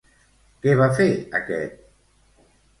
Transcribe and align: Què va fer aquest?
Què 0.63 0.73
va 0.79 0.87
fer 1.01 1.07
aquest? 1.43 1.79